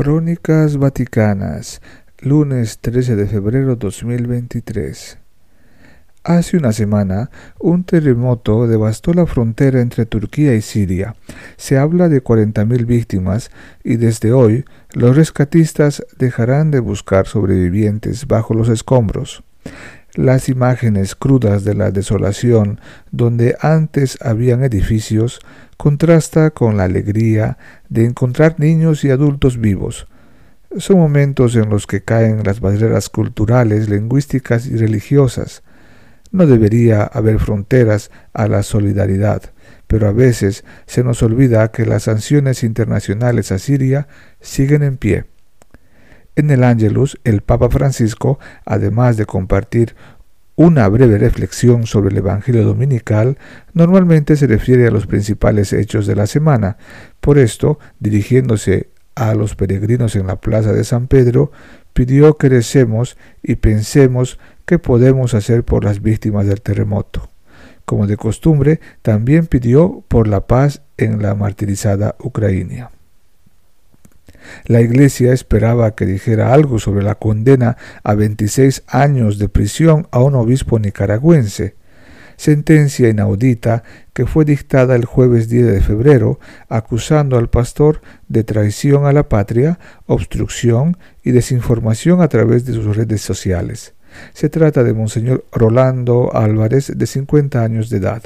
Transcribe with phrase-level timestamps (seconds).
[0.00, 1.82] Crónicas Vaticanas,
[2.20, 5.18] lunes 13 de febrero 2023.
[6.22, 11.16] Hace una semana, un terremoto devastó la frontera entre Turquía y Siria.
[11.56, 13.50] Se habla de 40.000 víctimas
[13.82, 19.42] y desde hoy los rescatistas dejarán de buscar sobrevivientes bajo los escombros.
[20.14, 22.80] Las imágenes crudas de la desolación,
[23.10, 25.40] donde antes habían edificios,
[25.76, 27.58] contrasta con la alegría
[27.88, 30.08] de encontrar niños y adultos vivos.
[30.76, 35.62] Son momentos en los que caen las barreras culturales, lingüísticas y religiosas.
[36.30, 39.42] No debería haber fronteras a la solidaridad,
[39.86, 44.08] pero a veces se nos olvida que las sanciones internacionales a Siria
[44.40, 45.24] siguen en pie.
[46.38, 49.96] En el Ángelus, el Papa Francisco, además de compartir
[50.54, 53.38] una breve reflexión sobre el Evangelio Dominical
[53.74, 56.76] normalmente se refiere a los principales hechos de la semana.
[57.20, 61.50] Por esto, dirigiéndose a los peregrinos en la plaza de San Pedro,
[61.92, 67.30] pidió que recemos y pensemos qué podemos hacer por las víctimas del terremoto.
[67.84, 72.92] Como de costumbre, también pidió por la paz en la martirizada Ucrania.
[74.66, 80.20] La iglesia esperaba que dijera algo sobre la condena a 26 años de prisión a
[80.20, 81.76] un obispo nicaragüense,
[82.36, 83.82] sentencia inaudita
[84.14, 89.28] que fue dictada el jueves 10 de febrero, acusando al pastor de traición a la
[89.28, 93.94] patria, obstrucción y desinformación a través de sus redes sociales.
[94.32, 98.22] Se trata de Monseñor Rolando Álvarez, de 50 años de edad.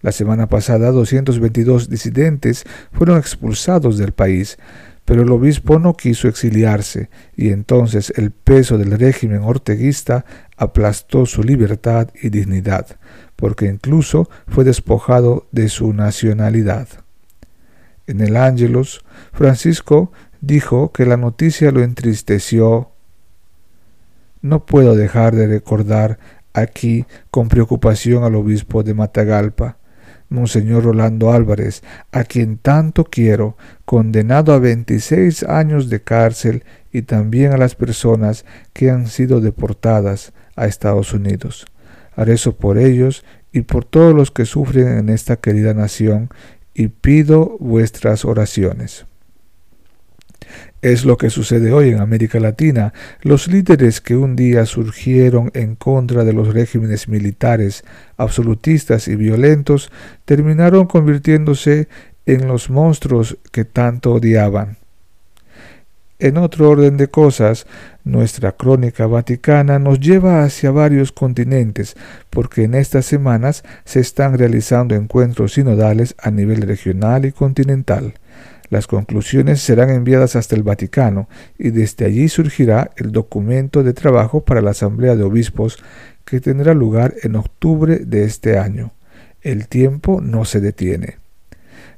[0.00, 4.58] La semana pasada, 222 disidentes fueron expulsados del país,
[5.04, 10.24] pero el obispo no quiso exiliarse y entonces el peso del régimen orteguista
[10.56, 12.98] aplastó su libertad y dignidad,
[13.36, 16.88] porque incluso fue despojado de su nacionalidad.
[18.06, 22.90] En el Ángelus, Francisco dijo que la noticia lo entristeció.
[24.42, 26.18] No puedo dejar de recordar
[26.52, 29.78] aquí con preocupación al obispo de Matagalpa,
[30.34, 37.52] Monseñor Rolando Álvarez, a quien tanto quiero, condenado a 26 años de cárcel y también
[37.52, 41.66] a las personas que han sido deportadas a Estados Unidos.
[42.16, 46.28] Rezo por ellos y por todos los que sufren en esta querida nación
[46.74, 49.06] y pido vuestras oraciones.
[50.82, 52.92] Es lo que sucede hoy en América Latina.
[53.22, 57.84] Los líderes que un día surgieron en contra de los regímenes militares
[58.16, 59.90] absolutistas y violentos
[60.24, 61.88] terminaron convirtiéndose
[62.26, 64.78] en los monstruos que tanto odiaban.
[66.20, 67.66] En otro orden de cosas,
[68.04, 71.96] nuestra crónica vaticana nos lleva hacia varios continentes,
[72.30, 78.14] porque en estas semanas se están realizando encuentros sinodales a nivel regional y continental.
[78.70, 84.44] Las conclusiones serán enviadas hasta el Vaticano y desde allí surgirá el documento de trabajo
[84.44, 85.82] para la Asamblea de Obispos
[86.24, 88.92] que tendrá lugar en octubre de este año.
[89.42, 91.18] El tiempo no se detiene.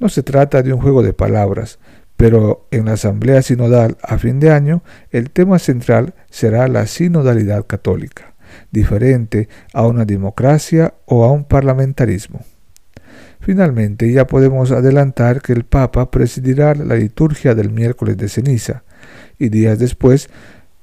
[0.00, 1.78] No se trata de un juego de palabras,
[2.16, 7.66] pero en la Asamblea Sinodal a fin de año el tema central será la sinodalidad
[7.66, 8.34] católica,
[8.72, 12.40] diferente a una democracia o a un parlamentarismo.
[13.48, 18.82] Finalmente, ya podemos adelantar que el Papa presidirá la liturgia del miércoles de ceniza
[19.38, 20.28] y días después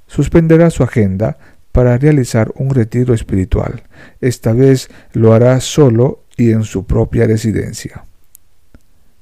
[0.07, 1.37] suspenderá su agenda
[1.71, 3.83] para realizar un retiro espiritual.
[4.19, 8.03] Esta vez lo hará solo y en su propia residencia.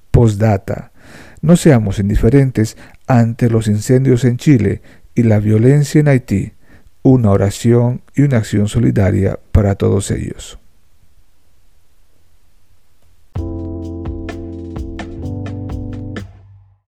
[0.10, 0.94] Postdata.
[1.42, 2.78] No seamos indiferentes
[3.08, 4.81] ante los incendios en Chile
[5.16, 6.54] y la violencia en Haití.
[7.02, 10.62] Una oración y una acción solidaria para todos ellos.